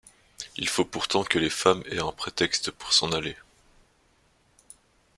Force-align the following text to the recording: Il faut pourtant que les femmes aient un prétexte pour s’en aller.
Il 0.55 0.67
faut 0.67 0.83
pourtant 0.83 1.23
que 1.23 1.37
les 1.37 1.51
femmes 1.51 1.83
aient 1.85 1.99
un 1.99 2.11
prétexte 2.11 2.71
pour 2.71 2.91
s’en 2.91 3.11
aller. 3.11 3.35